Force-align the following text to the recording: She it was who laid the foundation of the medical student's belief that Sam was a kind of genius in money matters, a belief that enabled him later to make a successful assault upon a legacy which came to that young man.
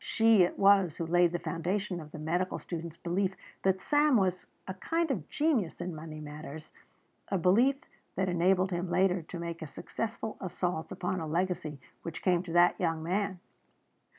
She 0.03 0.41
it 0.41 0.57
was 0.57 0.97
who 0.97 1.05
laid 1.05 1.31
the 1.31 1.37
foundation 1.37 1.99
of 1.99 2.11
the 2.11 2.17
medical 2.17 2.57
student's 2.57 2.97
belief 2.97 3.35
that 3.61 3.79
Sam 3.79 4.17
was 4.17 4.47
a 4.67 4.73
kind 4.73 5.11
of 5.11 5.29
genius 5.29 5.79
in 5.79 5.93
money 5.93 6.19
matters, 6.19 6.71
a 7.27 7.37
belief 7.37 7.75
that 8.15 8.27
enabled 8.27 8.71
him 8.71 8.89
later 8.89 9.21
to 9.21 9.37
make 9.39 9.61
a 9.61 9.67
successful 9.67 10.37
assault 10.41 10.91
upon 10.91 11.19
a 11.19 11.27
legacy 11.27 11.79
which 12.01 12.23
came 12.23 12.41
to 12.41 12.53
that 12.53 12.79
young 12.79 13.03
man. 13.03 13.39